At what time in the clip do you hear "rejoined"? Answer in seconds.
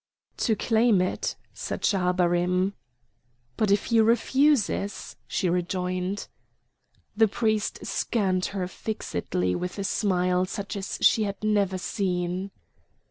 5.47-6.27